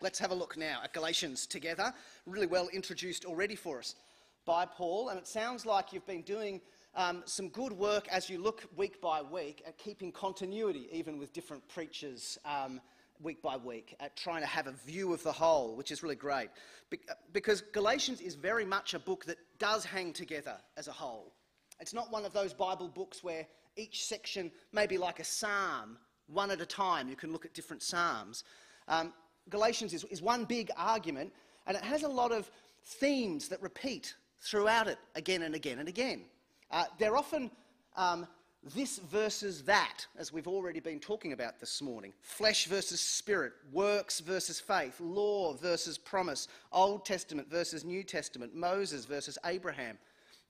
[0.00, 1.92] let's have a look now at Galatians together.
[2.26, 3.94] Really well introduced already for us
[4.44, 6.60] by Paul, and it sounds like you've been doing
[6.94, 11.32] um, some good work as you look week by week at keeping continuity, even with
[11.32, 12.38] different preachers.
[12.44, 12.80] Um,
[13.20, 16.14] week by week at trying to have a view of the whole, which is really
[16.14, 16.50] great.
[16.88, 17.00] Be-
[17.32, 21.32] because Galatians is very much a book that does hang together as a whole.
[21.80, 23.46] It's not one of those Bible books where
[23.76, 27.08] each section may be like a psalm, one at a time.
[27.08, 28.44] You can look at different psalms.
[28.86, 29.12] Um,
[29.50, 31.32] Galatians is, is one big argument,
[31.66, 32.50] and it has a lot of
[32.84, 36.22] themes that repeat throughout it again and again and again.
[36.70, 37.50] Uh, they're often
[37.96, 38.26] um,
[38.74, 44.20] this versus that, as we've already been talking about this morning flesh versus spirit, works
[44.20, 49.98] versus faith, law versus promise, Old Testament versus New Testament, Moses versus Abraham.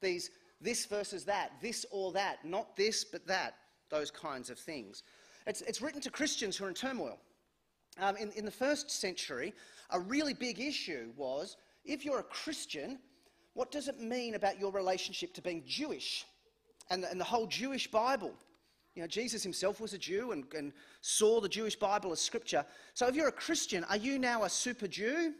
[0.00, 0.30] These
[0.60, 3.54] this versus that, this or that, not this but that,
[3.90, 5.02] those kinds of things.
[5.46, 7.18] It's, it's written to Christians who are in turmoil.
[8.00, 9.54] Um, in, in the first century,
[9.90, 12.98] a really big issue was if you're a Christian,
[13.54, 16.24] what does it mean about your relationship to being Jewish
[16.90, 18.32] and the, and the whole Jewish Bible?
[18.94, 22.64] You know, Jesus himself was a Jew and, and saw the Jewish Bible as scripture.
[22.94, 25.34] So if you're a Christian, are you now a super Jew?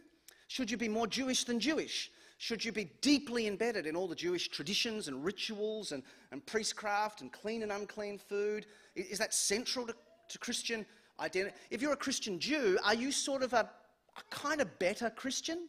[0.47, 2.11] Should you be more Jewish than Jewish?
[2.37, 7.19] Should you be deeply embedded in all the Jewish traditions and rituals and, and priestcraft
[7.19, 8.65] and clean and unclean food?
[8.95, 9.95] Is that central to,
[10.29, 10.85] to Christian
[11.19, 11.55] identity?
[11.69, 13.69] If you're a Christian Jew, are you sort of a,
[14.17, 15.67] a kind of better Christian?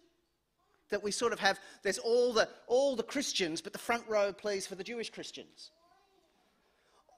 [0.90, 4.32] That we sort of have, there's all the, all the Christians, but the front row,
[4.32, 5.70] please, for the Jewish Christians.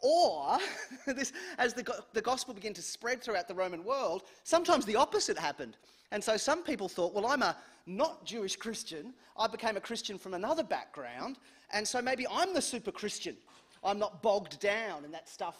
[0.02, 0.58] Or,
[1.06, 5.38] this, as the, the gospel began to spread throughout the Roman world, sometimes the opposite
[5.38, 5.76] happened.
[6.10, 9.14] And so some people thought, well, I'm a not Jewish Christian.
[9.36, 11.38] I became a Christian from another background.
[11.72, 13.36] And so maybe I'm the super Christian.
[13.82, 15.56] I'm not bogged down in that stuff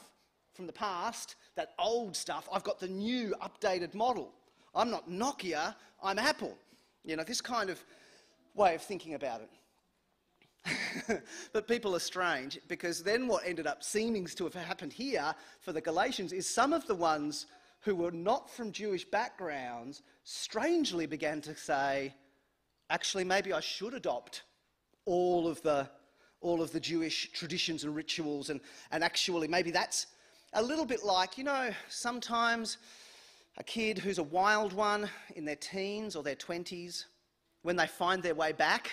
[0.52, 2.48] from the past, that old stuff.
[2.52, 4.32] I've got the new, updated model.
[4.74, 6.56] I'm not Nokia, I'm Apple.
[7.04, 7.82] You know, this kind of
[8.54, 9.50] way of thinking about it.
[11.52, 15.72] but people are strange because then what ended up seeming to have happened here for
[15.72, 17.46] the Galatians is some of the ones
[17.80, 22.14] who were not from Jewish backgrounds strangely began to say,
[22.90, 24.42] actually, maybe I should adopt
[25.04, 25.88] all of the,
[26.40, 28.60] all of the Jewish traditions and rituals, and,
[28.92, 30.06] and actually, maybe that's
[30.54, 32.76] a little bit like, you know, sometimes
[33.58, 37.06] a kid who's a wild one in their teens or their 20s,
[37.62, 38.90] when they find their way back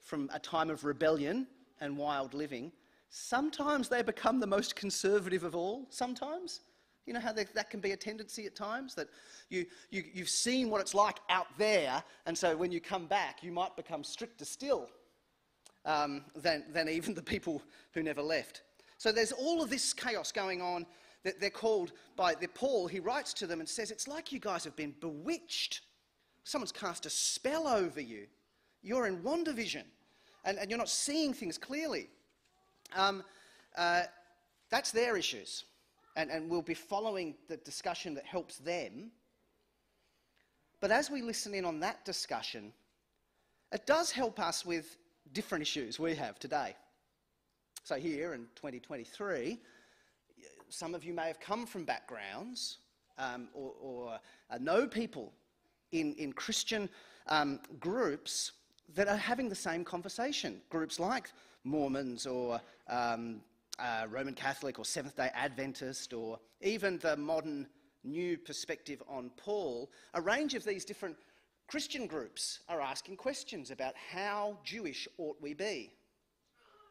[0.00, 1.46] from a time of rebellion
[1.80, 2.70] and wild living,
[3.08, 6.60] sometimes they become the most conservative of all, sometimes.
[7.06, 8.94] You know how that can be a tendency at times?
[8.94, 9.08] That
[9.48, 13.42] you, you, you've seen what it's like out there, and so when you come back,
[13.42, 14.88] you might become stricter still
[15.84, 17.62] um, than, than even the people
[17.94, 18.62] who never left.
[19.00, 20.84] So there's all of this chaos going on
[21.22, 22.86] that they're called by the Paul.
[22.86, 25.80] He writes to them and says, It's like you guys have been bewitched.
[26.44, 28.26] Someone's cast a spell over you.
[28.82, 29.84] You're in WandaVision
[30.44, 32.10] and, and you're not seeing things clearly.
[32.94, 33.24] Um,
[33.74, 34.02] uh,
[34.68, 35.64] that's their issues.
[36.14, 39.12] And, and we'll be following the discussion that helps them.
[40.78, 42.70] But as we listen in on that discussion,
[43.72, 44.98] it does help us with
[45.32, 46.76] different issues we have today.
[47.82, 49.58] So, here in 2023,
[50.68, 52.78] some of you may have come from backgrounds
[53.18, 54.18] um, or, or
[54.50, 55.32] uh, know people
[55.92, 56.88] in, in Christian
[57.26, 58.52] um, groups
[58.94, 60.60] that are having the same conversation.
[60.68, 61.30] Groups like
[61.64, 63.40] Mormons or um,
[63.78, 67.66] uh, Roman Catholic or Seventh day Adventist or even the modern
[68.04, 71.16] new perspective on Paul, a range of these different
[71.66, 75.92] Christian groups are asking questions about how Jewish ought we be.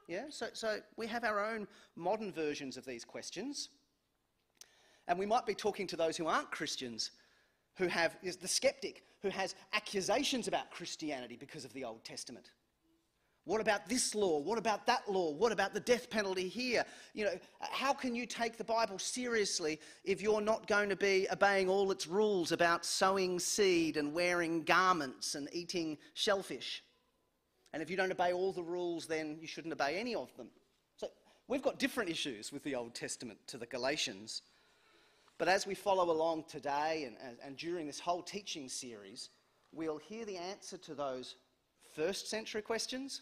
[0.10, 3.70] Yeah, so, so we have our own modern versions of these questions.
[5.08, 7.12] And we might be talking to those who aren't Christians,
[7.78, 12.50] who have, is the skeptic who has accusations about Christianity because of the Old Testament.
[13.46, 14.40] What about this law?
[14.40, 15.32] What about that law?
[15.32, 16.86] What about the death penalty here?
[17.14, 21.28] You know, how can you take the Bible seriously if you're not going to be
[21.32, 26.82] obeying all its rules about sowing seed and wearing garments and eating shellfish?
[27.74, 30.48] And if you don't obey all the rules, then you shouldn't obey any of them.
[30.98, 31.10] So
[31.48, 34.42] we've got different issues with the Old Testament to the Galatians.
[35.38, 39.30] But as we follow along today and, and, during this whole teaching series,
[39.72, 41.36] we'll hear the answer to those
[41.96, 43.22] first century questions.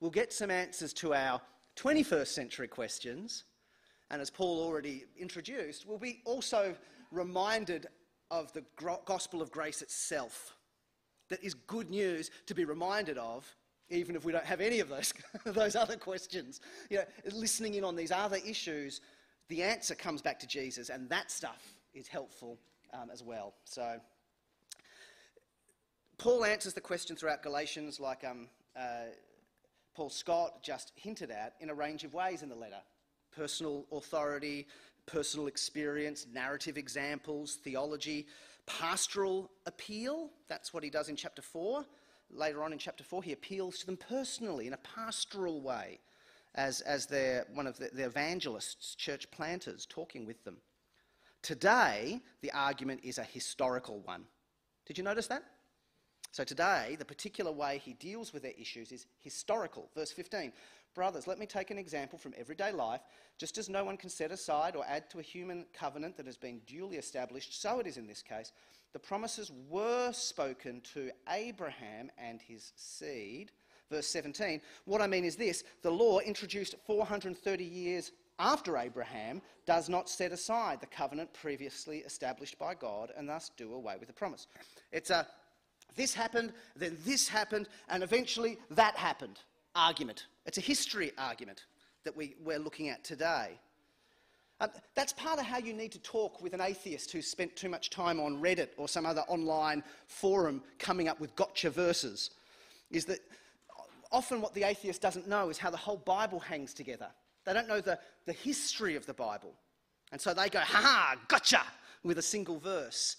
[0.00, 1.40] We'll get some answers to our
[1.76, 3.44] 21st century questions.
[4.10, 6.74] And as Paul already introduced, we'll be also
[7.10, 7.86] reminded
[8.30, 8.64] of the
[9.04, 10.56] gospel of grace itself.
[11.28, 13.46] That is good news to be reminded of,
[13.90, 15.12] even if we don't have any of those,
[15.44, 16.60] those other questions.
[16.90, 19.00] You know, listening in on these other issues
[19.48, 21.62] the answer comes back to Jesus, and that stuff
[21.94, 22.58] is helpful
[22.92, 23.54] um, as well.
[23.64, 24.00] So,
[26.18, 29.10] Paul answers the question throughout Galatians, like um, uh,
[29.94, 32.80] Paul Scott just hinted at, in a range of ways in the letter
[33.36, 34.66] personal authority,
[35.04, 38.26] personal experience, narrative examples, theology,
[38.66, 40.30] pastoral appeal.
[40.48, 41.84] That's what he does in chapter 4.
[42.30, 46.00] Later on in chapter 4, he appeals to them personally in a pastoral way
[46.54, 50.56] as, as their, one of the, the evangelists, church planters, talking with them.
[51.42, 54.24] Today, the argument is a historical one.
[54.86, 55.42] Did you notice that?
[56.32, 59.88] So today, the particular way he deals with their issues is historical.
[59.94, 60.52] Verse 15
[60.94, 63.02] Brothers, let me take an example from everyday life.
[63.38, 66.38] Just as no one can set aside or add to a human covenant that has
[66.38, 68.52] been duly established, so it is in this case.
[68.96, 73.52] The promises were spoken to Abraham and his seed.
[73.90, 74.62] Verse 17.
[74.86, 80.32] What I mean is this the law, introduced 430 years after Abraham, does not set
[80.32, 84.46] aside the covenant previously established by God and thus do away with the promise.
[84.92, 85.26] It's a
[85.94, 89.40] this happened, then this happened, and eventually that happened
[89.74, 90.24] argument.
[90.46, 91.66] It's a history argument
[92.04, 93.58] that we, we're looking at today.
[94.58, 97.68] Uh, that's part of how you need to talk with an atheist who's spent too
[97.68, 102.30] much time on Reddit or some other online forum coming up with gotcha verses.
[102.90, 103.20] Is that
[104.10, 107.08] often what the atheist doesn't know is how the whole Bible hangs together.
[107.44, 109.52] They don't know the, the history of the Bible.
[110.10, 111.62] And so they go, ha ha, gotcha,
[112.02, 113.16] with a single verse.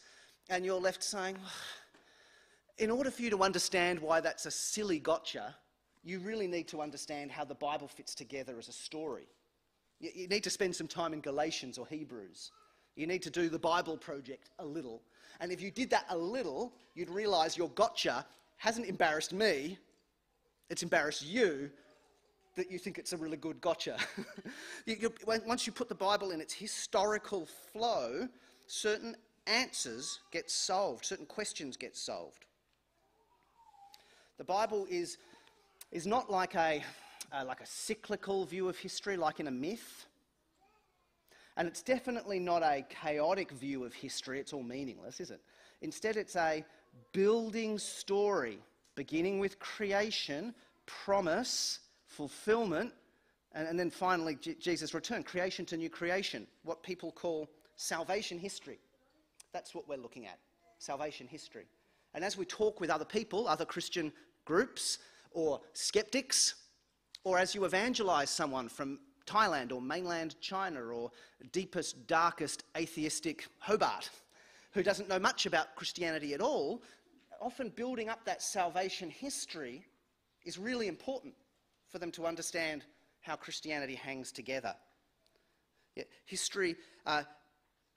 [0.50, 1.38] And you're left saying,
[2.80, 5.56] in order for you to understand why that's a silly gotcha,
[6.04, 9.28] you really need to understand how the Bible fits together as a story.
[10.00, 12.52] You, need to spend some time in Galatians or Hebrews.
[12.96, 15.02] You need to do the Bible project a little.
[15.40, 18.26] And if you did that a little, you'd realize your gotcha
[18.58, 19.78] hasn't embarrassed me,
[20.70, 21.70] it's embarrassed you
[22.56, 23.98] that you think it's a really good gotcha.
[24.86, 28.28] you, once you put the Bible in its historical flow,
[28.66, 29.16] certain
[29.46, 32.46] answers get solved, certain questions get solved.
[34.38, 35.18] The Bible is
[35.92, 36.84] is not like a,
[37.32, 40.06] uh, like a cyclical view of history, like in a myth.
[41.56, 45.42] And it's definitely not a chaotic view of history, it's all meaningless, is it?
[45.82, 46.64] Instead, it's a
[47.14, 48.60] building story,
[48.96, 50.54] beginning with creation,
[50.86, 52.94] promise, fulfillment,
[53.54, 58.40] and, and then finally J- Jesus' return, creation to new creation, what people call salvation
[58.40, 58.80] history.
[59.52, 60.40] That's what we're looking at
[60.80, 61.66] salvation history.
[62.14, 64.12] And as we talk with other people, other Christian
[64.46, 65.00] groups,
[65.32, 66.56] or skeptics,
[67.28, 71.12] or as you evangelize someone from Thailand or mainland China or
[71.52, 74.10] deepest, darkest atheistic Hobart
[74.72, 76.82] who doesn't know much about Christianity at all,
[77.42, 79.84] often building up that salvation history
[80.46, 81.34] is really important
[81.90, 82.86] for them to understand
[83.20, 84.74] how Christianity hangs together.
[85.98, 87.24] Yeah, history uh,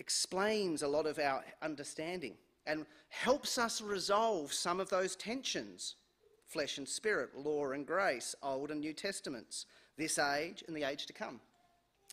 [0.01, 2.35] explains a lot of our understanding
[2.67, 5.95] and helps us resolve some of those tensions
[6.51, 9.67] flesh and spirit, law and grace, Old and New Testaments,
[9.97, 11.41] this age and the age to come,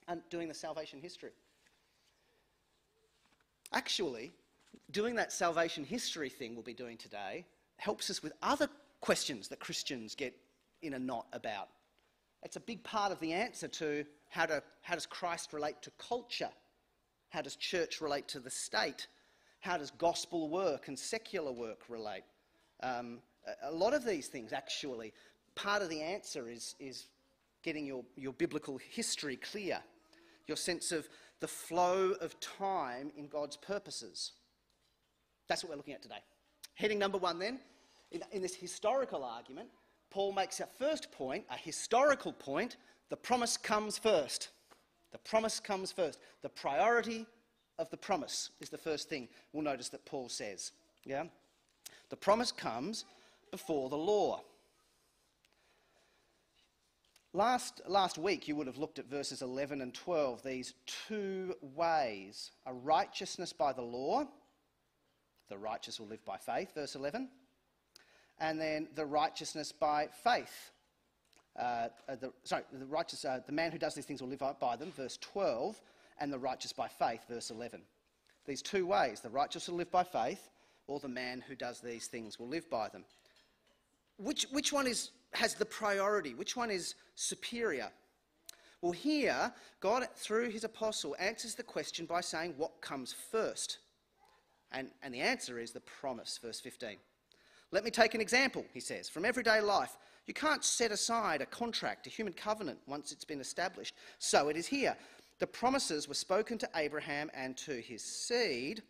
[0.07, 1.31] and doing the salvation history.
[3.73, 4.31] Actually,
[4.91, 7.45] doing that salvation history thing we'll be doing today
[7.77, 8.69] helps us with other
[9.01, 10.35] questions that Christians get
[10.81, 11.69] in a knot about.
[12.43, 15.91] It's a big part of the answer to how, to, how does Christ relate to
[15.97, 16.49] culture?
[17.29, 19.07] How does church relate to the state?
[19.59, 22.23] How does gospel work and secular work relate?
[22.81, 23.19] Um,
[23.63, 25.13] a lot of these things, actually,
[25.55, 27.07] part of the answer is, is
[27.63, 29.79] getting your, your biblical history clear,
[30.47, 31.07] your sense of
[31.39, 34.33] the flow of time in God's purposes.
[35.47, 36.23] That's what we're looking at today.
[36.75, 37.59] Heading number one, then,
[38.11, 39.69] in, in this historical argument,
[40.09, 42.77] Paul makes a first point, a historical point.
[43.09, 44.49] The promise comes first.
[45.11, 46.19] The promise comes first.
[46.41, 47.25] The priority
[47.79, 50.71] of the promise is the first thing we'll notice that Paul says.
[51.05, 51.25] Yeah?
[52.09, 53.05] The promise comes
[53.51, 54.41] before the law.
[57.33, 60.73] Last, last week, you would have looked at verses 11 and 12, these
[61.07, 64.25] two ways a righteousness by the law,
[65.49, 67.29] the righteous will live by faith, verse 11,
[68.39, 70.71] and then the righteousness by faith.
[71.59, 74.41] Uh, uh, the, sorry, the righteous, uh, the man who does these things will live
[74.59, 75.79] by them, verse 12,
[76.19, 77.81] and the righteous by faith, verse 11.
[78.47, 80.49] These two ways, the righteous will live by faith,
[80.87, 83.03] or the man who does these things will live by them
[84.17, 86.33] which, which one is, has the priority?
[86.33, 87.89] Which one is superior?
[88.81, 93.79] Well, here, God, through his apostle, answers the question by saying, What comes first?
[94.71, 96.97] And, and the answer is the promise, verse 15.
[97.71, 99.97] Let me take an example, he says, from everyday life.
[100.25, 103.95] You can't set aside a contract, a human covenant, once it's been established.
[104.19, 104.95] So it is here.
[105.39, 108.83] The promises were spoken to Abraham and to his seed.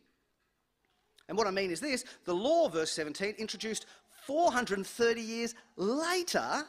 [1.28, 3.86] And what I mean is this the law, verse 17, introduced
[4.28, 6.66] 430 years later,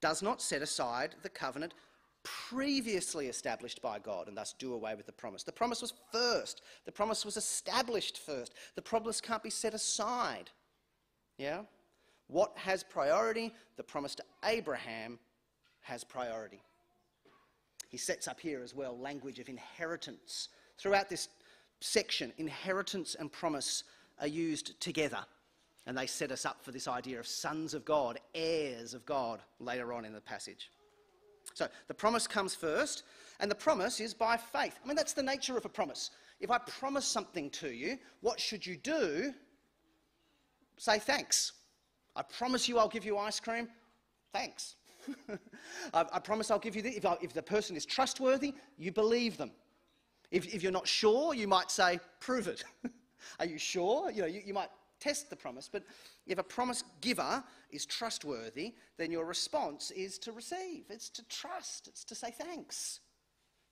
[0.00, 1.74] does not set aside the covenant
[2.22, 5.42] previously established by God and thus do away with the promise.
[5.42, 8.54] The promise was first, the promise was established first.
[8.74, 10.50] The promise can't be set aside.
[11.38, 11.60] Yeah?
[12.28, 13.54] What has priority?
[13.76, 15.18] The promise to Abraham
[15.82, 16.62] has priority.
[17.90, 20.48] He sets up here as well language of inheritance.
[20.78, 21.28] Throughout this
[21.80, 23.84] section, inheritance and promise
[24.18, 25.24] are used together.
[25.86, 29.40] And they set us up for this idea of sons of God, heirs of God,
[29.60, 30.70] later on in the passage.
[31.54, 33.04] So the promise comes first,
[33.40, 34.78] and the promise is by faith.
[34.82, 36.10] I mean, that's the nature of a promise.
[36.40, 39.32] If I promise something to you, what should you do?
[40.76, 41.52] Say thanks.
[42.14, 43.68] I promise you I'll give you ice cream.
[44.32, 44.76] Thanks.
[45.94, 46.96] I, I, promise I'll give you this.
[46.96, 49.52] If, I, if, the person is trustworthy, you believe them.
[50.30, 52.64] If, if, you're not sure, you might say, prove it.
[53.38, 54.10] Are you sure?
[54.10, 54.68] You know, you, you might
[55.00, 55.82] test the promise, but
[56.26, 61.88] if a promise giver is trustworthy, then your response is to receive, it's to trust,
[61.88, 63.00] it's to say thanks,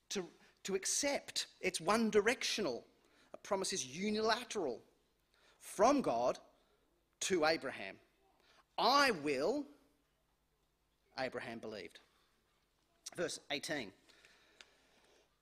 [0.09, 0.25] to,
[0.63, 1.47] to accept.
[1.61, 2.85] It's one directional.
[3.33, 4.79] A promise is unilateral
[5.59, 6.39] from God
[7.21, 7.95] to Abraham.
[8.77, 9.65] I will,
[11.17, 11.99] Abraham believed.
[13.15, 13.91] Verse 18.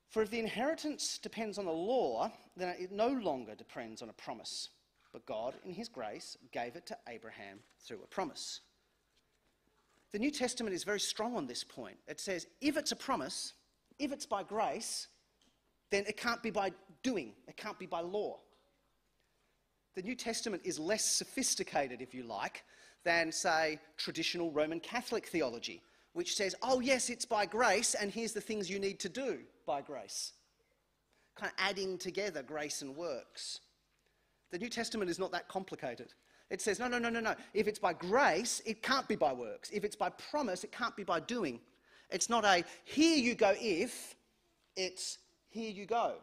[0.09, 4.13] For if the inheritance depends on the law, then it no longer depends on a
[4.13, 4.69] promise.
[5.13, 8.61] But God, in His grace, gave it to Abraham through a promise.
[10.11, 11.97] The New Testament is very strong on this point.
[12.07, 13.53] It says, if it's a promise,
[13.99, 15.07] if it's by grace,
[15.91, 16.71] then it can't be by
[17.03, 18.39] doing, it can't be by law.
[19.95, 22.63] The New Testament is less sophisticated, if you like,
[23.03, 28.33] than, say, traditional Roman Catholic theology, which says, oh, yes, it's by grace, and here's
[28.33, 30.33] the things you need to do by grace.
[31.35, 33.59] Kind of adding together grace and works.
[34.53, 36.13] The New Testament is not that complicated.
[36.51, 37.33] It says, no, no, no, no, no.
[37.55, 39.71] If it's by grace, it can't be by works.
[39.71, 41.59] If it's by promise, it can't be by doing.
[42.11, 44.13] It's not a here you go if,
[44.75, 45.17] it's
[45.49, 46.17] here you go.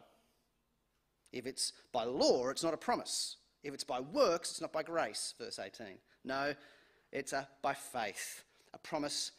[1.33, 3.35] If it's by law, it's not a promise.
[3.63, 5.97] If it's by works, it's not by grace, verse 18.
[6.23, 6.53] No,
[7.11, 8.45] it's a by faith.
[8.73, 9.33] A promise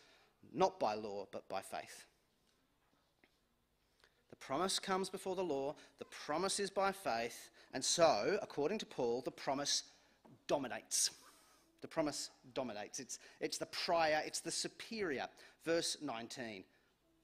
[0.52, 2.04] not by law, but by faith.
[4.28, 8.86] The promise comes before the law, the promise is by faith, and so, according to
[8.86, 9.84] Paul, the promise
[10.46, 11.10] dominates.
[11.80, 13.00] The promise dominates.
[13.00, 15.26] It's, it's the prior, it's the superior.
[15.64, 16.64] Verse 19.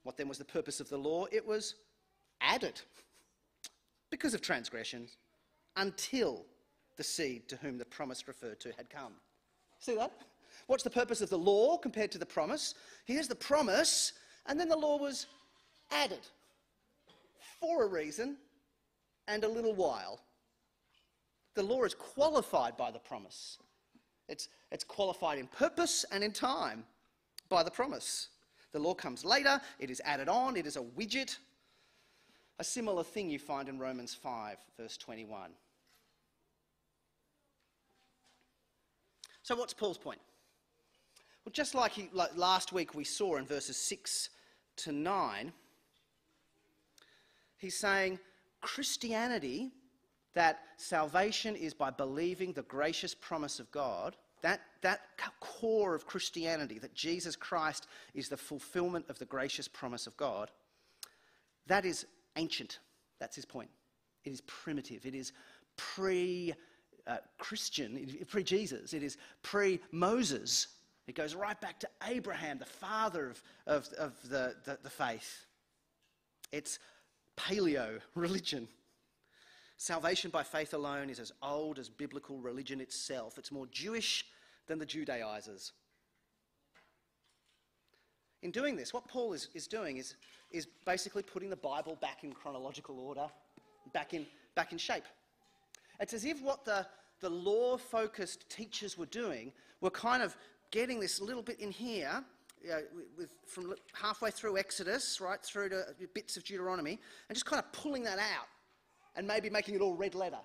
[0.03, 1.25] What then was the purpose of the law?
[1.31, 1.75] It was
[2.41, 2.81] added
[4.09, 5.17] because of transgressions
[5.75, 6.45] until
[6.97, 9.13] the seed to whom the promise referred to had come.
[9.79, 10.11] See that?
[10.67, 12.75] What's the purpose of the law compared to the promise?
[13.05, 14.13] Here's the promise,
[14.45, 15.27] and then the law was
[15.91, 16.27] added
[17.59, 18.37] for a reason
[19.27, 20.19] and a little while.
[21.59, 23.57] The law is qualified by the promise.
[24.29, 26.85] It's, it's qualified in purpose and in time
[27.49, 28.29] by the promise.
[28.71, 31.35] The law comes later, it is added on, it is a widget.
[32.59, 35.49] A similar thing you find in Romans 5, verse 21.
[39.43, 40.21] So, what's Paul's point?
[41.43, 44.29] Well, just like, he, like last week we saw in verses 6
[44.77, 45.51] to 9,
[47.57, 48.17] he's saying
[48.61, 49.73] Christianity
[50.33, 55.01] that salvation is by believing the gracious promise of God, that, that
[55.39, 60.51] core of Christianity, that Jesus Christ is the fulfillment of the gracious promise of God,
[61.67, 62.05] that is
[62.35, 62.79] ancient.
[63.19, 63.69] That's his point.
[64.23, 65.05] It is primitive.
[65.05, 65.33] It is
[65.75, 66.53] pre
[67.07, 68.93] uh, Christian, pre Jesus.
[68.93, 70.67] It is pre Moses.
[71.07, 75.45] It goes right back to Abraham, the father of, of, of the, the, the faith.
[76.51, 76.79] It's
[77.35, 78.67] paleo religion.
[79.81, 83.37] Salvation by faith alone is as old as biblical religion itself.
[83.37, 84.25] It's more Jewish
[84.67, 85.71] than the Judaizers.
[88.41, 90.15] In doing this, what Paul is, is doing is,
[90.51, 93.27] is basically putting the Bible back in chronological order,
[93.93, 95.05] back in, back in shape.
[96.01, 96.85] It's as if what the,
[97.21, 100.35] the law focused teachers were doing were kind of
[100.71, 102.21] getting this little bit in here,
[103.17, 107.71] with, from halfway through Exodus, right through to bits of Deuteronomy, and just kind of
[107.71, 108.47] pulling that out
[109.15, 110.39] and maybe making it all red letter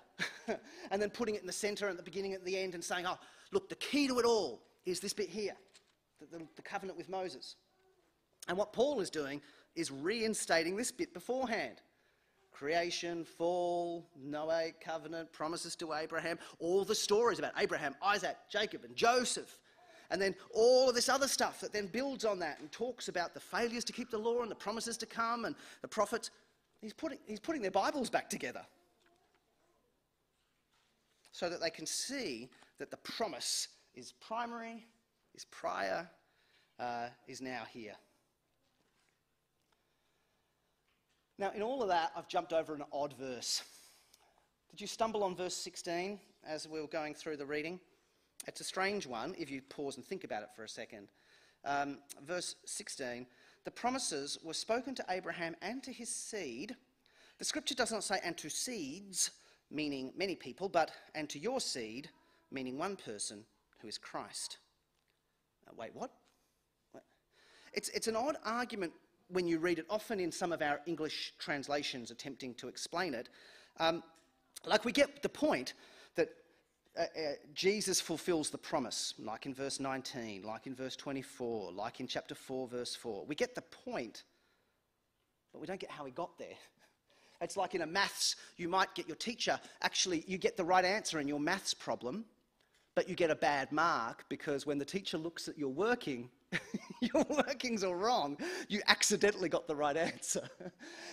[0.91, 3.05] and then putting it in the center at the beginning at the end and saying,
[3.07, 3.17] oh,
[3.51, 5.55] look, the key to it all is this bit here,
[6.19, 7.55] the, the, the covenant with Moses.
[8.47, 9.41] And what Paul is doing
[9.75, 11.81] is reinstating this bit beforehand
[12.55, 18.95] creation, fall, Noah, covenant, promises to Abraham, all the stories about Abraham, Isaac, Jacob, and
[18.95, 19.59] Joseph.
[20.09, 23.33] And then all of this other stuff that then builds on that and talks about
[23.33, 26.31] the failures to keep the law and the promises to come and the prophets.
[26.81, 28.65] He's putting, he's putting their Bibles back together.
[31.35, 34.85] so that they can see that the promise is primary,
[35.33, 36.09] is prior,
[36.79, 37.95] uh, is now here.
[41.37, 43.63] Now, in all of that, I've jumped over an odd verse.
[44.71, 46.17] Did you stumble on verse 16
[46.47, 47.81] as we were going through the reading?
[48.47, 51.09] It's a strange one if you pause and think about it for a second.
[51.65, 53.25] Um, verse 16
[53.65, 56.75] The promises were spoken to Abraham and to his seed.
[57.39, 59.31] The scripture does not say, and to seeds,
[59.71, 62.09] meaning many people, but and to your seed,
[62.51, 63.43] meaning one person
[63.81, 64.59] who is Christ.
[65.67, 66.11] Uh, wait, what?
[67.73, 68.93] It's, it's an odd argument
[69.29, 73.27] when you read it, often in some of our English translations attempting to explain it.
[73.79, 74.03] Um,
[74.65, 75.73] like we get the point
[76.97, 81.99] uh, uh, Jesus fulfills the promise, like in verse 19, like in verse 24, like
[81.99, 83.25] in chapter 4, verse 4.
[83.25, 84.23] We get the point,
[85.51, 86.47] but we don't get how he got there.
[87.41, 90.85] It's like in a maths, you might get your teacher, actually, you get the right
[90.85, 92.23] answer in your maths problem,
[92.95, 96.29] but you get a bad mark because when the teacher looks at your working,
[97.01, 98.37] your workings are wrong.
[98.69, 100.47] You accidentally got the right answer.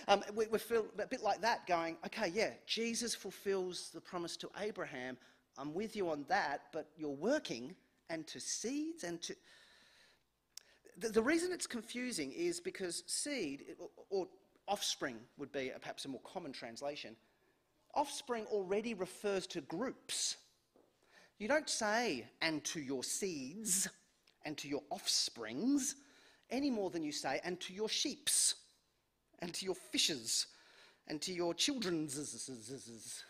[0.09, 4.35] Um, we, we feel a bit like that going, okay, yeah, Jesus fulfills the promise
[4.35, 5.17] to Abraham.
[5.57, 7.75] I'm with you on that, but you're working
[8.09, 9.35] and to seeds and to.
[10.97, 14.27] The, the reason it's confusing is because seed, or, or
[14.67, 17.15] offspring would be perhaps a more common translation,
[17.93, 20.37] offspring already refers to groups.
[21.39, 23.89] You don't say, and to your seeds
[24.45, 25.95] and to your offsprings,
[26.49, 28.55] any more than you say, and to your sheeps,
[29.39, 30.47] and to your fishes,
[31.07, 33.23] and to your children's.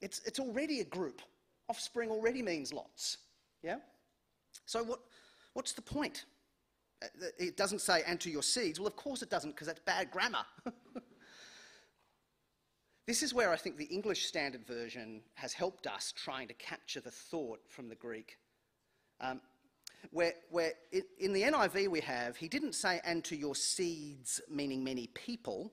[0.00, 1.22] It's, it's already a group.
[1.68, 3.18] Offspring already means lots.
[3.62, 3.76] Yeah?
[4.66, 5.00] So, what,
[5.54, 6.24] what's the point?
[7.02, 8.78] Uh, it doesn't say, and to your seeds.
[8.78, 10.44] Well, of course it doesn't, because that's bad grammar.
[13.06, 17.00] this is where I think the English Standard Version has helped us trying to capture
[17.00, 18.38] the thought from the Greek.
[19.20, 19.40] Um,
[20.10, 20.72] where, where
[21.18, 25.72] in the NIV we have, he didn't say, and to your seeds, meaning many people.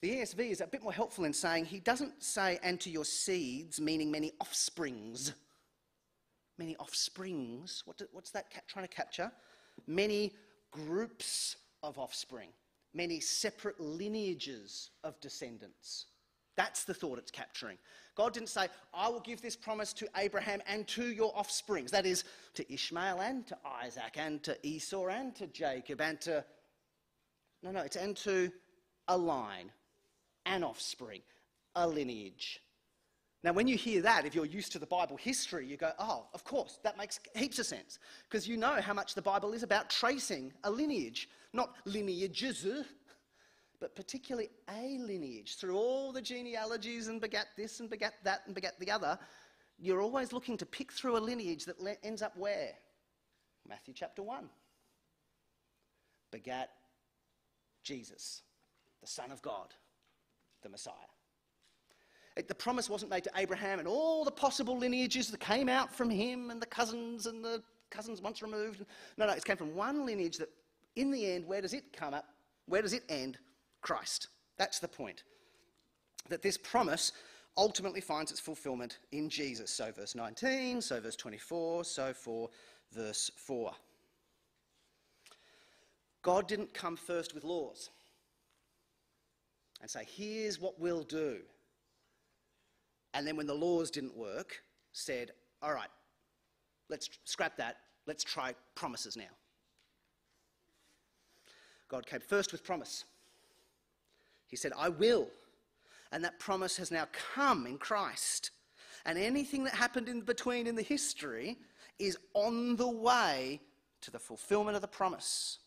[0.00, 3.04] The ESV is a bit more helpful in saying he doesn't say, and to your
[3.04, 5.32] seeds, meaning many offsprings.
[6.56, 7.82] Many offsprings.
[7.84, 9.32] What do, what's that trying to capture?
[9.86, 10.34] Many
[10.70, 12.50] groups of offspring,
[12.94, 16.06] many separate lineages of descendants.
[16.56, 17.78] That's the thought it's capturing.
[18.16, 21.92] God didn't say, I will give this promise to Abraham and to your offsprings.
[21.92, 26.44] That is, to Ishmael and to Isaac and to Esau and to Jacob and to.
[27.62, 28.50] No, no, it's and to
[29.06, 29.70] a line,
[30.48, 31.20] an offspring,
[31.76, 32.60] a lineage.
[33.44, 36.26] Now, when you hear that, if you're used to the Bible history, you go, oh,
[36.34, 38.00] of course, that makes heaps of sense.
[38.28, 42.66] Because you know how much the Bible is about tracing a lineage, not lineages,
[43.78, 45.56] but particularly a lineage.
[45.56, 49.16] Through all the genealogies and begat this and begat that and begat the other,
[49.78, 52.72] you're always looking to pick through a lineage that le- ends up where?
[53.68, 54.48] Matthew chapter 1.
[56.32, 56.70] Begat
[57.84, 58.42] Jesus,
[59.00, 59.72] the Son of God,
[60.62, 60.94] the Messiah.
[62.36, 65.92] It, the promise wasn't made to Abraham and all the possible lineages that came out
[65.92, 68.84] from him and the cousins and the cousins once removed.
[69.16, 70.50] No, no, it came from one lineage that,
[70.94, 72.26] in the end, where does it come up?
[72.66, 73.38] Where does it end?
[73.82, 74.28] Christ.
[74.56, 75.24] That's the point.
[76.28, 77.12] That this promise
[77.56, 79.70] ultimately finds its fulfillment in Jesus.
[79.70, 82.50] So, verse 19, so, verse 24, so, for
[82.92, 83.72] verse 4.
[86.22, 87.90] God didn't come first with laws
[89.80, 91.38] and say, here's what we'll do.
[93.14, 94.62] And then when the laws didn't work,
[94.92, 95.88] said, all right,
[96.88, 99.24] let's scrap that, let's try promises now.
[101.88, 103.04] God came first with promise.
[104.46, 105.28] He said, I will.
[106.12, 108.50] And that promise has now come in Christ.
[109.04, 111.56] And anything that happened in between in the history
[111.98, 113.60] is on the way
[114.02, 115.58] to the fulfillment of the promise.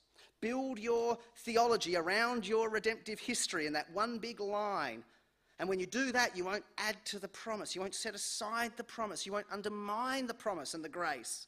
[0.42, 5.04] Build your theology around your redemptive history and that one big line.
[5.60, 7.76] And when you do that, you won't add to the promise.
[7.76, 9.26] You won't set aside the promise.
[9.26, 11.48] You won't undermine the promise and the grace.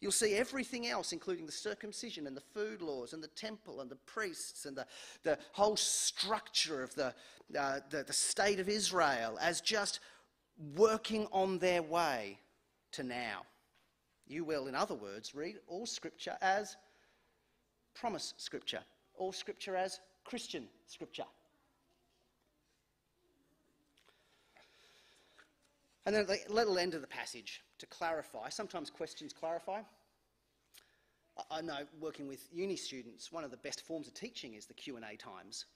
[0.00, 3.90] You'll see everything else, including the circumcision and the food laws and the temple and
[3.90, 4.86] the priests and the,
[5.22, 7.14] the whole structure of the,
[7.56, 10.00] uh, the, the state of Israel, as just
[10.74, 12.38] working on their way
[12.92, 13.42] to now.
[14.26, 16.76] You will, in other words, read all scripture as
[17.94, 18.80] promise scripture,
[19.16, 21.24] all scripture as Christian scripture.
[26.06, 28.48] And then at the little end of the passage to clarify.
[28.48, 29.80] Sometimes questions clarify.
[31.50, 34.74] I know working with uni students, one of the best forms of teaching is the
[34.74, 35.66] Q&A times.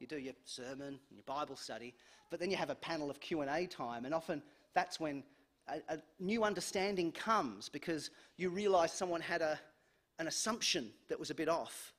[0.00, 1.94] you do your sermon and your Bible study,
[2.30, 4.42] but then you have a panel of Q&A time, and often
[4.74, 5.22] that's when
[5.68, 9.58] a, a new understanding comes because you realise someone had a,
[10.18, 11.94] an assumption that was a bit off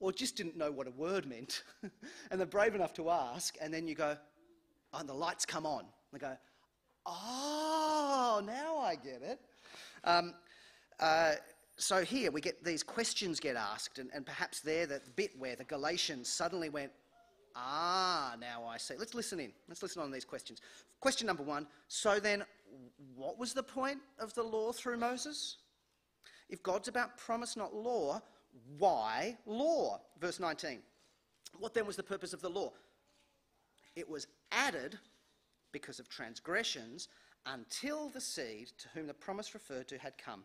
[0.00, 1.64] or just didn't know what a word meant.
[2.30, 4.16] and they're brave enough to ask, and then you go,
[4.92, 5.84] oh, and the lights come on.
[6.12, 6.36] They go,
[7.06, 9.40] oh, now I get it.
[10.04, 10.34] Um,
[11.00, 11.34] uh,
[11.76, 15.56] so here we get these questions get asked, and, and perhaps there the bit where
[15.56, 16.92] the Galatians suddenly went,
[17.56, 18.94] ah, now I see.
[18.98, 19.52] Let's listen in.
[19.68, 20.60] Let's listen on these questions.
[21.00, 22.44] Question number one So then,
[23.14, 25.58] what was the point of the law through Moses?
[26.48, 28.22] If God's about promise, not law,
[28.78, 30.00] why law?
[30.20, 30.80] Verse 19.
[31.58, 32.72] What then was the purpose of the law?
[33.96, 34.98] It was added
[35.72, 37.08] because of transgressions
[37.46, 40.44] until the seed to whom the promise referred to had come.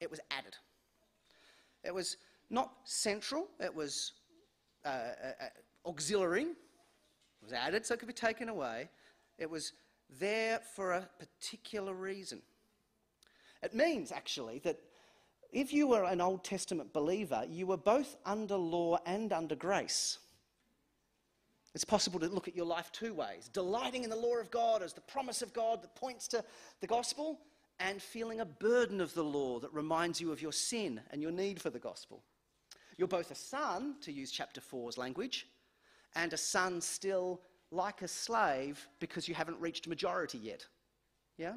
[0.00, 0.56] It was added.
[1.84, 2.16] It was
[2.50, 4.12] not central, it was
[4.84, 6.42] uh, uh, uh auxiliary.
[6.42, 8.90] It was added so it could be taken away.
[9.38, 9.72] It was
[10.18, 12.42] there for a particular reason.
[13.62, 14.80] It means, actually, that
[15.52, 20.18] if you were an Old Testament believer, you were both under law and under grace.
[21.74, 24.82] It's possible to look at your life two ways delighting in the law of God
[24.82, 26.44] as the promise of God that points to
[26.80, 27.40] the gospel,
[27.80, 31.30] and feeling a burden of the law that reminds you of your sin and your
[31.30, 32.22] need for the gospel.
[32.98, 35.46] You're both a son, to use chapter 4's language,
[36.14, 40.66] and a son still like a slave because you haven't reached majority yet.
[41.38, 41.54] Yeah?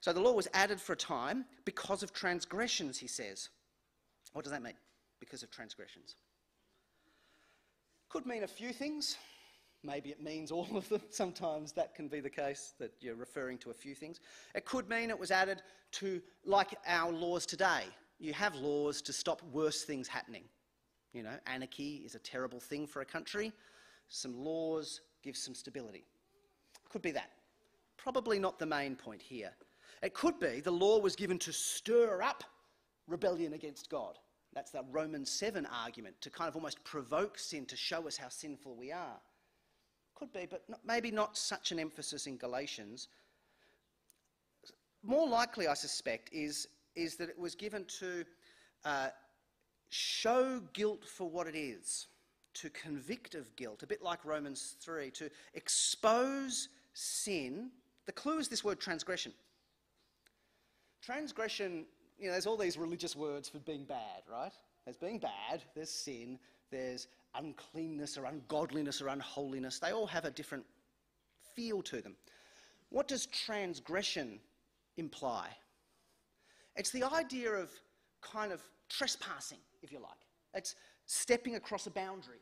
[0.00, 3.50] So the law was added for a time because of transgressions, he says.
[4.32, 4.74] What does that mean?
[5.18, 6.16] Because of transgressions.
[8.08, 9.16] Could mean a few things.
[9.82, 11.02] Maybe it means all of them.
[11.10, 14.20] Sometimes that can be the case, that you're referring to a few things.
[14.54, 17.84] It could mean it was added to, like our laws today.
[18.18, 20.44] You have laws to stop worse things happening.
[21.12, 23.52] You know, anarchy is a terrible thing for a country.
[24.08, 26.04] Some laws give some stability.
[26.88, 27.30] Could be that.
[27.96, 29.50] Probably not the main point here.
[30.02, 32.44] It could be the law was given to stir up
[33.06, 34.18] rebellion against God.
[34.52, 38.28] That's the Romans 7 argument, to kind of almost provoke sin, to show us how
[38.28, 39.20] sinful we are.
[40.14, 43.08] Could be, but not, maybe not such an emphasis in Galatians.
[45.02, 48.24] More likely, I suspect, is, is that it was given to
[48.84, 49.08] uh,
[49.88, 52.08] show guilt for what it is,
[52.54, 57.70] to convict of guilt, a bit like Romans 3, to expose sin.
[58.06, 59.32] The clue is this word transgression.
[61.02, 61.86] Transgression,
[62.18, 64.52] you know, there's all these religious words for being bad, right?
[64.84, 66.38] There's being bad, there's sin,
[66.70, 69.78] there's uncleanness or ungodliness or unholiness.
[69.78, 70.64] They all have a different
[71.54, 72.16] feel to them.
[72.90, 74.40] What does transgression
[74.96, 75.48] imply?
[76.76, 77.70] It's the idea of
[78.20, 80.10] kind of trespassing, if you like.
[80.54, 80.74] It's
[81.06, 82.40] stepping across a boundary.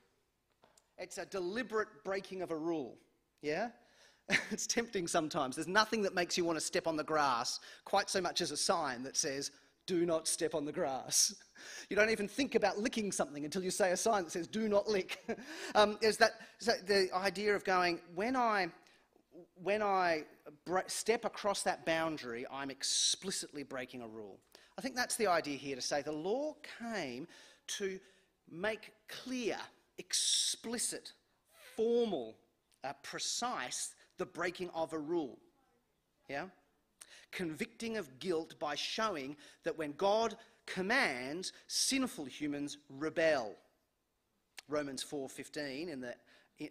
[0.96, 2.96] It's a deliberate breaking of a rule.
[3.42, 3.68] Yeah?
[4.50, 5.56] it's tempting sometimes.
[5.56, 8.50] There's nothing that makes you want to step on the grass quite so much as
[8.50, 9.50] a sign that says,
[9.86, 11.34] do not step on the grass.
[11.90, 14.68] You don't even think about licking something until you say a sign that says, do
[14.68, 15.18] not lick.
[15.74, 18.68] um, is that, that the idea of going, when I,
[19.60, 20.22] when I
[20.86, 24.38] step across that boundary, I'm explicitly breaking a rule.
[24.78, 27.26] I think that's the idea here to say the law came
[27.78, 27.98] to
[28.48, 29.56] make clear,
[29.98, 31.12] explicit,
[31.74, 32.36] formal,
[32.84, 35.38] uh, precise the breaking of a rule.
[36.28, 36.46] Yeah?
[37.32, 43.56] Convicting of guilt by showing that when God commands, sinful humans rebel.
[44.68, 46.14] Romans 4:15 in the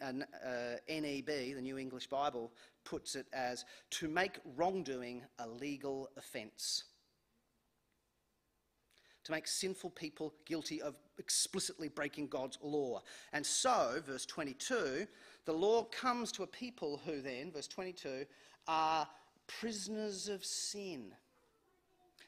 [0.02, 2.52] uh, NEB, the New English Bible,
[2.84, 6.84] puts it as to make wrongdoing a legal offence.
[9.24, 13.02] To make sinful people guilty of explicitly breaking God's law.
[13.34, 15.08] And so, verse 22,
[15.48, 18.26] the law comes to a people who then, verse 22,
[18.68, 19.08] are
[19.48, 21.14] prisoners of sin.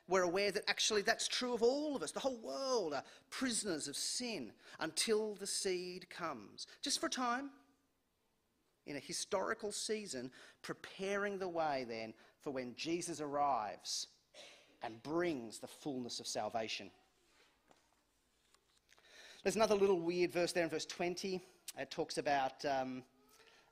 [0.08, 2.14] We're aware that actually that's true of all of us.
[2.14, 6.66] The whole world are prisoners of sin until the seed comes.
[6.82, 7.50] Just for a time,
[8.88, 14.08] in a historical season, preparing the way then for when Jesus arrives
[14.82, 16.90] and brings the fullness of salvation.
[19.44, 21.42] There's another little weird verse there in verse 20.
[21.80, 23.04] It talks about um,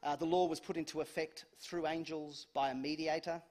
[0.01, 3.41] uh, the law was put into effect through angels by a mediator.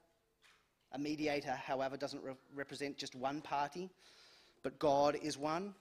[0.92, 3.90] A mediator, however, doesn't re- represent just one party,
[4.62, 5.74] but God is one.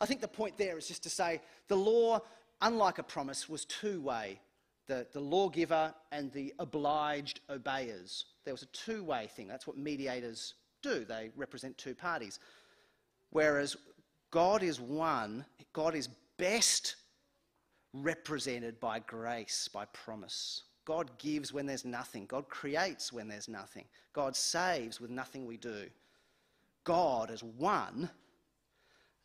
[0.00, 2.20] I think the point there is just to say the law,
[2.62, 4.40] unlike a promise, was two way
[4.88, 8.24] the, the lawgiver and the obliged obeyers.
[8.44, 9.46] There was a two way thing.
[9.46, 12.40] That's what mediators do, they represent two parties.
[13.30, 13.76] Whereas
[14.32, 16.96] God is one, God is best
[17.92, 20.62] represented by grace, by promise.
[20.84, 22.26] God gives when there's nothing.
[22.26, 23.84] God creates when there's nothing.
[24.12, 25.86] God saves with nothing we do.
[26.84, 28.10] God as one,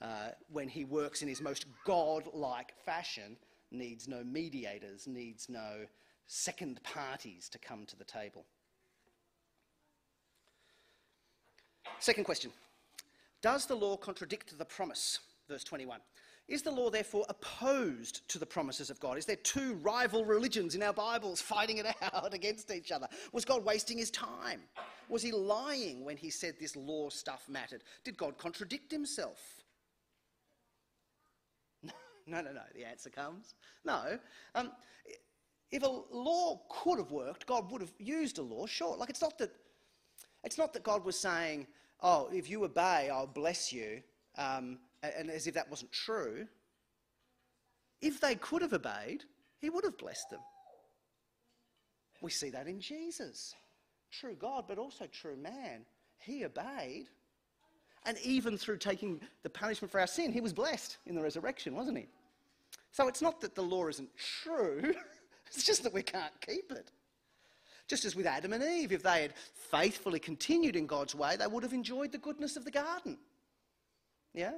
[0.02, 3.38] uh, when he works in his most God like fashion,
[3.72, 5.86] needs no mediators, needs no
[6.28, 8.46] second parties to come to the table.
[12.00, 12.52] Second question
[13.42, 15.20] Does the law contradict the promise?
[15.50, 16.00] Verse 21.
[16.48, 19.18] Is the law therefore opposed to the promises of God?
[19.18, 23.08] Is there two rival religions in our Bibles fighting it out against each other?
[23.34, 24.62] Was God wasting his time?
[25.10, 27.84] Was he lying when he said this law stuff mattered?
[28.04, 29.64] Did God contradict himself?
[32.30, 32.60] No, no, no.
[32.76, 33.54] The answer comes
[33.86, 34.20] no.
[34.54, 34.74] Um,
[35.72, 38.96] if a law could have worked, God would have used a law, sure.
[38.96, 39.52] Like it's not that,
[40.44, 41.68] it's not that God was saying,
[42.02, 44.02] oh, if you obey, I'll bless you,
[44.38, 46.48] um, and as if that wasn't true.
[48.02, 49.24] If they could have obeyed,
[49.60, 50.40] he would have blessed them.
[52.22, 53.56] We see that in Jesus.
[54.12, 55.86] True God, but also true man.
[56.20, 57.08] He obeyed.
[58.06, 61.76] And even through taking the punishment for our sin, he was blessed in the resurrection,
[61.76, 62.08] wasn't he?
[62.92, 64.94] So it's not that the law isn't true,
[65.48, 66.92] it's just that we can't keep it.
[67.88, 71.48] Just as with Adam and Eve, if they had faithfully continued in God's way, they
[71.48, 73.18] would have enjoyed the goodness of the garden.
[74.34, 74.54] Yeah?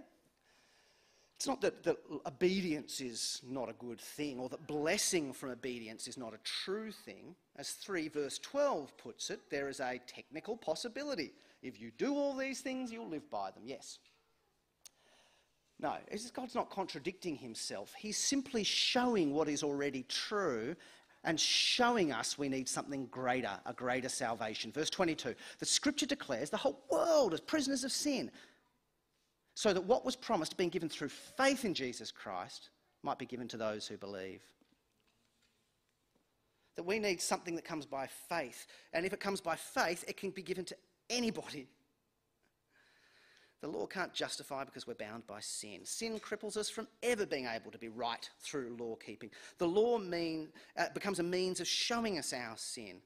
[1.40, 6.06] It's not that, that obedience is not a good thing or that blessing from obedience
[6.06, 7.34] is not a true thing.
[7.56, 11.32] As 3 verse 12 puts it, there is a technical possibility.
[11.64, 13.64] If you do all these things, you'll live by them.
[13.66, 14.00] Yes.
[15.80, 15.94] No,
[16.34, 17.94] God's not contradicting himself.
[17.98, 20.76] He's simply showing what is already true
[21.24, 24.74] and showing us we need something greater, a greater salvation.
[24.74, 28.30] Verse 22 The scripture declares the whole world is prisoners of sin,
[29.60, 32.70] so that what was promised, being given through faith in Jesus Christ,
[33.04, 34.42] might be given to those who believe.
[36.78, 38.68] That we need something that comes by faith.
[38.94, 40.78] And if it comes by faith, it can be given to
[41.10, 41.68] anybody
[43.62, 45.82] the law can't justify because we're bound by sin.
[45.84, 49.30] Sin cripples us from ever being able to be right through law keeping.
[49.58, 53.02] The law mean, uh, becomes a means of showing us our sin.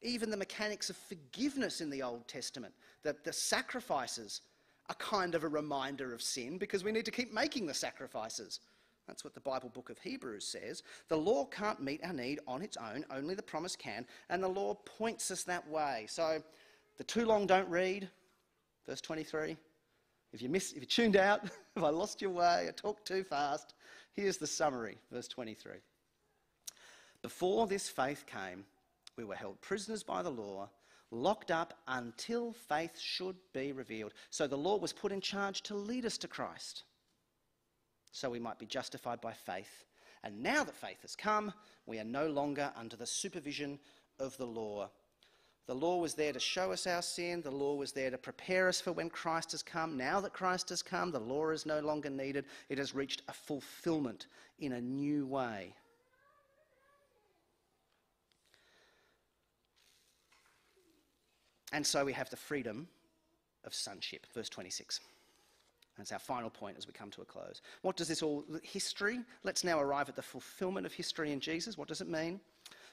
[0.00, 4.42] Even the mechanics of forgiveness in the Old Testament, the, the sacrifices,
[4.88, 8.60] are kind of a reminder of sin because we need to keep making the sacrifices.
[9.06, 10.82] That's what the Bible book of Hebrews says.
[11.08, 14.48] The law can't meet our need on its own, only the promise can, and the
[14.48, 16.06] law points us that way.
[16.08, 16.42] So
[16.96, 18.08] the too long don't read,
[18.86, 19.56] Verse 23.
[20.32, 21.44] If you, miss, if you tuned out,
[21.76, 23.74] if I lost your way, I talked too fast,
[24.12, 24.98] here's the summary.
[25.10, 25.72] Verse 23.
[27.22, 28.64] Before this faith came,
[29.16, 30.68] we were held prisoners by the law,
[31.14, 34.12] locked up until faith should be revealed.
[34.30, 36.84] So the law was put in charge to lead us to Christ,
[38.12, 39.84] so we might be justified by faith.
[40.22, 41.52] And now that faith has come,
[41.86, 43.78] we are no longer under the supervision
[44.18, 44.88] of the law.
[45.66, 47.40] The law was there to show us our sin.
[47.40, 49.96] The law was there to prepare us for when Christ has come.
[49.96, 52.44] Now that Christ has come, the law is no longer needed.
[52.68, 54.26] It has reached a fulfillment
[54.58, 55.74] in a new way.
[61.74, 62.86] And so we have the freedom
[63.64, 64.26] of sonship.
[64.32, 65.00] Verse 26.
[65.98, 67.62] That's our final point as we come to a close.
[67.82, 69.18] What does this all history?
[69.42, 71.76] Let's now arrive at the fulfillment of history in Jesus.
[71.76, 72.38] What does it mean?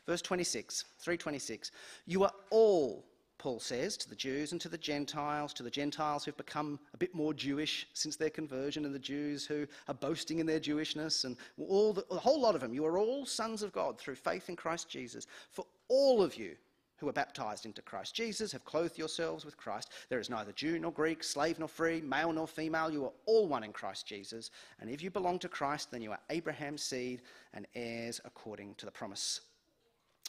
[0.08, 1.72] Verse 26, 326.
[2.08, 3.06] You are all,
[3.38, 6.98] Paul says, to the Jews and to the Gentiles, to the Gentiles who've become a
[6.98, 11.24] bit more Jewish since their conversion, and the Jews who are boasting in their Jewishness,
[11.26, 12.74] and all the, a whole lot of them.
[12.74, 15.28] You are all sons of God through faith in Christ Jesus.
[15.52, 16.56] For all of you
[17.02, 19.92] who are baptized into Christ Jesus have clothed yourselves with Christ.
[20.08, 22.92] There is neither Jew nor Greek, slave nor free, male nor female.
[22.92, 24.52] You are all one in Christ Jesus.
[24.80, 28.86] And if you belong to Christ, then you are Abraham's seed and heirs according to
[28.86, 29.42] the promise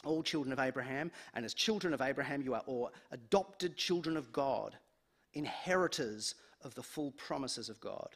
[0.03, 4.33] all children of Abraham, and as children of Abraham, you are all adopted children of
[4.33, 4.75] God,
[5.33, 8.09] inheritors of the full promises of God.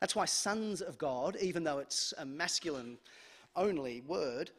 [0.00, 2.98] That's why sons of God, even though it's a masculine
[3.56, 4.50] only word,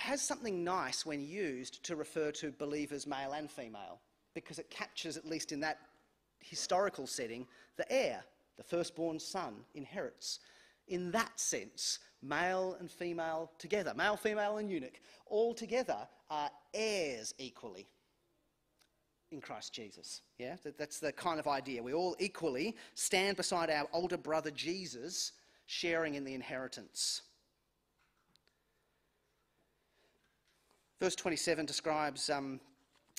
[0.00, 4.00] has something nice when used to refer to believers, male and female,
[4.34, 5.78] because it captures, at least in that
[6.40, 8.24] historical setting, the heir,
[8.56, 10.40] the firstborn son, inherits.
[10.88, 17.34] In that sense, male and female together, male, female, and eunuch, all together are heirs
[17.38, 17.86] equally
[19.30, 20.22] in Christ Jesus.
[20.38, 21.82] Yeah, that's the kind of idea.
[21.82, 25.32] We all equally stand beside our older brother Jesus,
[25.66, 27.22] sharing in the inheritance.
[31.00, 32.60] Verse 27 describes um,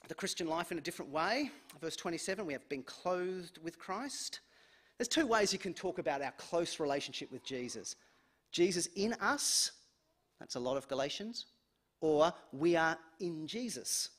[0.07, 1.49] the Christian life in a different way.
[1.81, 4.41] Verse 27 we have been clothed with Christ.
[4.97, 7.95] There's two ways you can talk about our close relationship with Jesus
[8.51, 9.71] Jesus in us,
[10.39, 11.45] that's a lot of Galatians,
[12.01, 14.09] or we are in Jesus.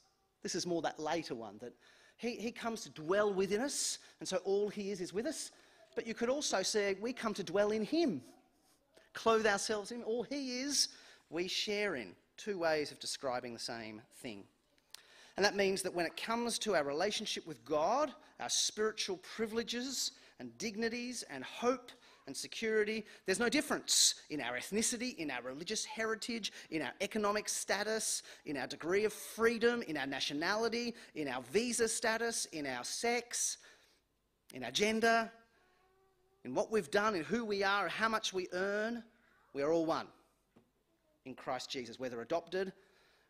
[0.42, 1.74] This is more that later one that
[2.16, 5.50] he, he comes to dwell within us, and so all he is is with us.
[5.94, 8.22] But you could also say we come to dwell in him,
[9.12, 10.88] clothe ourselves in all he is,
[11.28, 12.14] we share in.
[12.36, 14.44] Two ways of describing the same thing.
[15.36, 20.12] And that means that when it comes to our relationship with God, our spiritual privileges
[20.38, 21.90] and dignities and hope
[22.26, 27.48] and security, there's no difference in our ethnicity, in our religious heritage, in our economic
[27.48, 32.84] status, in our degree of freedom, in our nationality, in our visa status, in our
[32.84, 33.58] sex,
[34.54, 35.30] in our gender,
[36.44, 39.02] in what we've done, in who we are, how much we earn.
[39.54, 40.06] We are all one
[41.24, 42.72] in Christ Jesus, whether adopted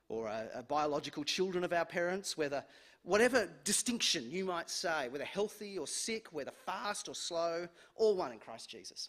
[0.09, 2.65] or a, a biological children of our parents, whether
[3.03, 8.33] whatever distinction you might say, whether healthy or sick, whether fast or slow, all one
[8.33, 9.09] in Christ Jesus.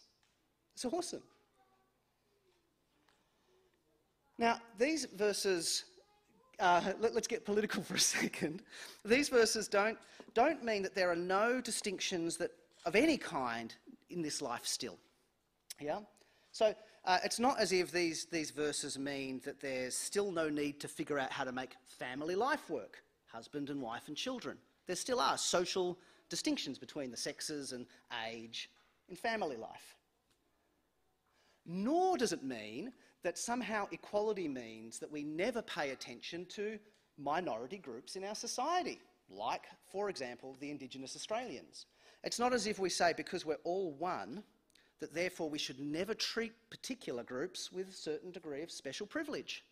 [0.74, 1.22] It's awesome.
[4.40, 5.86] Now, these verses,
[6.60, 8.64] uh, let, us get political for a second.
[9.06, 9.98] These verses don't,
[10.34, 12.52] don't mean that there are no distinctions that,
[12.86, 13.74] of any kind
[14.10, 14.98] in this life still.
[15.80, 16.00] Yeah?
[16.52, 16.74] So
[17.06, 20.88] uh, it's not as if these, these verses mean that there's still no need to
[20.88, 24.58] figure out how to make family life work, husband and wife and children.
[24.88, 25.98] There still are social
[26.30, 27.86] distinctions between the sexes and
[28.28, 28.70] age
[29.10, 29.98] in family life.
[31.66, 36.78] Nor does it mean that somehow equality means that we never pay attention to
[37.18, 41.86] minority groups in our society, like, for example, the Indigenous Australians.
[42.24, 44.44] It's not as if we say because we're all one,
[45.00, 49.64] that therefore we should never treat particular groups with a certain degree of special privilege.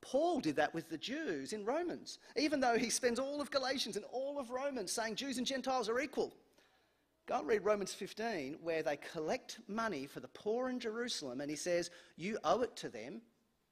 [0.00, 3.96] Paul did that with the Jews in Romans, even though he spends all of Galatians
[3.96, 6.34] and all of Romans saying Jews and Gentiles are equal.
[7.26, 11.48] Go and read Romans 15, where they collect money for the poor in Jerusalem, and
[11.48, 13.22] he says, You owe it to them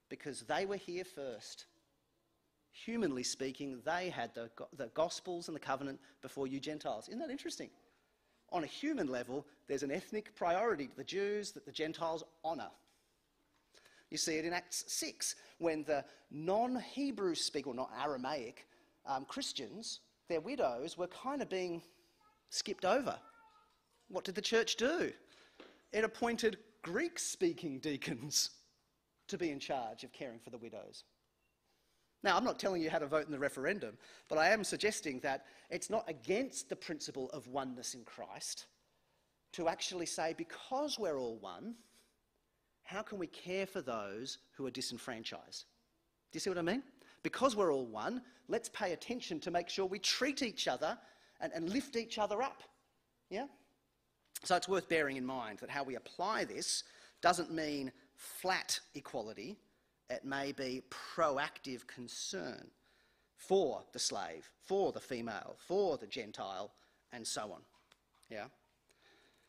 [0.09, 1.65] because they were here first.
[2.71, 7.09] Humanly speaking, they had the, the Gospels and the covenant before you Gentiles.
[7.09, 7.69] Isn't that interesting?
[8.51, 12.69] On a human level, there's an ethnic priority to the Jews that the Gentiles honour.
[14.09, 18.67] You see it in Acts 6, when the non Hebrew speaker, or not Aramaic,
[19.05, 21.81] um, Christians, their widows, were kind of being
[22.49, 23.17] skipped over.
[24.09, 25.13] What did the church do?
[25.93, 28.49] It appointed Greek speaking deacons
[29.27, 31.05] to be in charge of caring for the widows.
[32.23, 33.97] Now, I'm not telling you how to vote in the referendum,
[34.29, 38.67] but I am suggesting that it's not against the principle of oneness in Christ
[39.53, 41.75] to actually say, because we're all one,
[42.83, 45.65] how can we care for those who are disenfranchised?
[46.31, 46.83] Do you see what I mean?
[47.23, 50.97] Because we're all one, let's pay attention to make sure we treat each other
[51.39, 52.63] and, and lift each other up.
[53.29, 53.47] Yeah?
[54.43, 56.83] So it's worth bearing in mind that how we apply this
[57.21, 59.57] doesn't mean flat equality
[60.11, 62.67] it may be proactive concern
[63.35, 66.71] for the slave, for the female, for the Gentile,
[67.11, 67.61] and so on.
[68.29, 68.45] Yeah?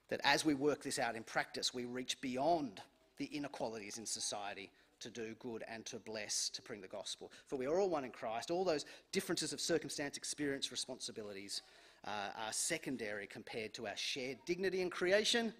[0.08, 2.80] That as we work this out in practice, we reach beyond
[3.18, 4.70] the inequalities in society
[5.00, 7.32] to do good and to bless, to bring the gospel.
[7.46, 8.50] For we are all one in Christ.
[8.50, 11.62] All those differences of circumstance, experience, responsibilities
[12.06, 15.52] uh, are secondary compared to our shared dignity in creation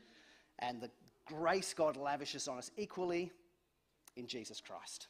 [0.61, 0.91] and the
[1.27, 3.31] grace God lavishes on us equally
[4.17, 5.09] in Jesus Christ.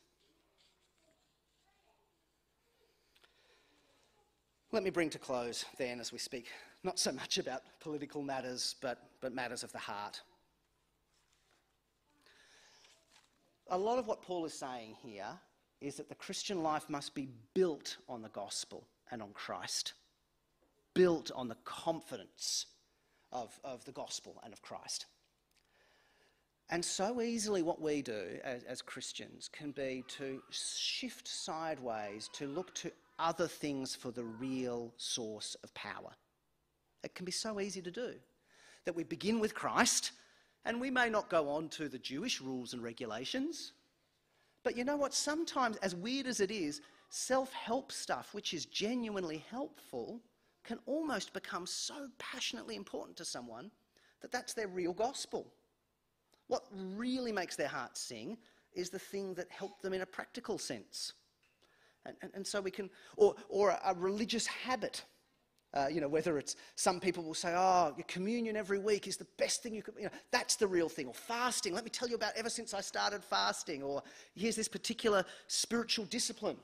[4.71, 6.47] Let me bring to close then as we speak
[6.85, 10.21] not so much about political matters, but, but matters of the heart.
[13.71, 15.39] A lot of what Paul is saying here
[15.81, 19.95] is that the Christian life must be built on the gospel and on Christ,
[20.95, 22.67] built on the confidence
[23.31, 25.07] of, of the gospel and of Christ.
[26.71, 32.47] And so easily, what we do as, as, Christians can be to shift sideways to
[32.47, 36.13] look to other things for the real source of power.
[37.05, 38.15] It can be so easy to do
[38.85, 40.13] that we begin with Christ
[40.65, 43.73] and we may not go on to the Jewish rules and regulations.
[44.63, 45.13] But you know what?
[45.13, 46.81] Sometimes, as weird as it is,
[47.11, 50.21] self help stuff, which is genuinely helpful,
[50.65, 53.71] can almost become so passionately important to someone
[54.21, 55.53] that that's their real gospel.
[56.53, 56.67] What
[56.99, 58.37] really makes their hearts sing
[58.75, 61.15] is the thing that helped them in a practical sense.
[62.05, 65.03] And, and, and so we can, or, or a, a religious habit.
[65.73, 69.17] Uh, you know, whether it's some people will say, oh, your communion every week is
[69.17, 71.07] the best thing you could, you know, that's the real thing.
[71.07, 73.83] Or fasting, let me tell you about ever since I started fasting.
[73.83, 74.03] Or
[74.35, 76.59] here's this particular spiritual discipline,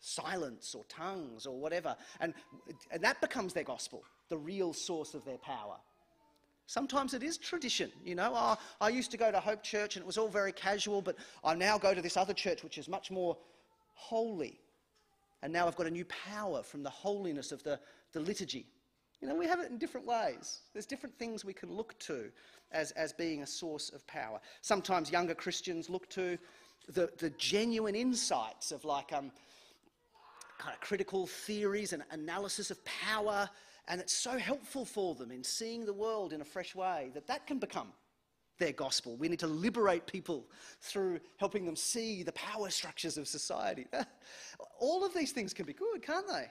[0.00, 1.94] silence or tongues or whatever.
[2.18, 2.34] And,
[2.90, 5.76] and that becomes their gospel, the real source of their power.
[6.70, 8.32] Sometimes it is tradition, you know.
[8.32, 11.16] Oh, I used to go to Hope Church and it was all very casual, but
[11.42, 13.36] I now go to this other church which is much more
[13.94, 14.60] holy.
[15.42, 17.80] And now I've got a new power from the holiness of the,
[18.12, 18.66] the liturgy.
[19.20, 20.60] You know, we have it in different ways.
[20.72, 22.30] There's different things we can look to
[22.70, 24.38] as, as being a source of power.
[24.60, 26.38] Sometimes younger Christians look to
[26.88, 29.32] the, the genuine insights of like um,
[30.58, 33.50] kind of critical theories and analysis of power,
[33.90, 37.26] and it's so helpful for them in seeing the world in a fresh way that
[37.26, 37.88] that can become
[38.60, 39.16] their gospel.
[39.16, 40.46] We need to liberate people
[40.80, 43.88] through helping them see the power structures of society.
[44.80, 46.46] All of these things can be good, can't they?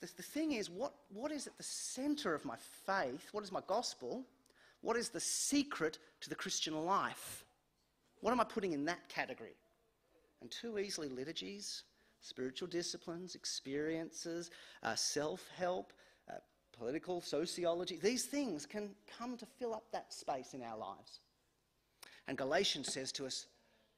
[0.00, 3.26] The, the thing is, what, what is at the centre of my faith?
[3.32, 4.24] What is my gospel?
[4.82, 7.44] What is the secret to the Christian life?
[8.20, 9.56] What am I putting in that category?
[10.40, 11.82] And too easily, liturgies,
[12.20, 14.50] spiritual disciplines, experiences,
[14.82, 15.92] uh, self help,
[16.28, 16.34] uh,
[16.76, 21.20] political sociology, these things can come to fill up that space in our lives.
[22.28, 23.46] And Galatians says to us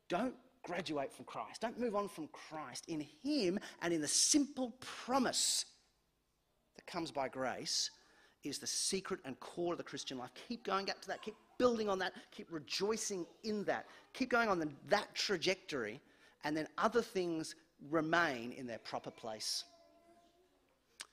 [0.08, 2.84] don't graduate from Christ, don't move on from Christ.
[2.88, 5.64] In Him and in the simple promise
[6.76, 7.90] that comes by grace
[8.44, 10.30] is the secret and core of the Christian life.
[10.48, 14.48] Keep going up to that, keep building on that, keep rejoicing in that, keep going
[14.48, 16.00] on the, that trajectory,
[16.44, 17.54] and then other things
[17.90, 19.64] remain in their proper place.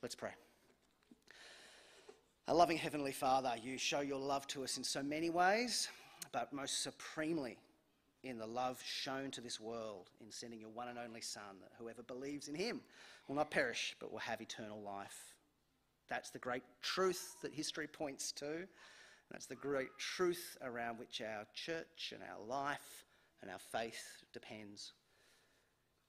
[0.02, 0.30] Let's pray.
[2.48, 5.88] Our loving Heavenly Father, you show your love to us in so many ways,
[6.32, 7.58] but most supremely
[8.22, 11.72] in the love shown to this world in sending your one and only Son, that
[11.78, 12.80] whoever believes in him
[13.28, 15.34] will not perish but will have eternal life.
[16.08, 18.66] That's the great truth that history points to.
[19.30, 23.04] That's the great truth around which our church and our life
[23.42, 24.92] and our faith depends.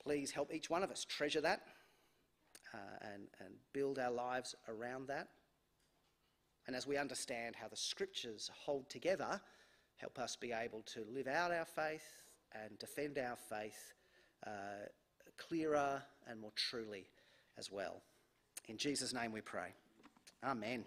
[0.04, 1.62] Please help each one of us treasure that
[2.74, 2.78] uh,
[3.14, 5.28] and, and build our lives around that.
[6.68, 9.41] And as we understand how the scriptures hold together,
[9.97, 12.24] help us be able to live out our faith
[12.54, 13.93] and defend our faith
[14.45, 14.88] uh,
[15.38, 17.06] clearer and more truly
[17.58, 18.02] as well.
[18.68, 19.74] In Jesus' name we pray.
[20.43, 20.86] Amen.